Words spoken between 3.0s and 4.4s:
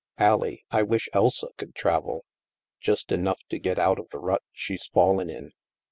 enough to get out of the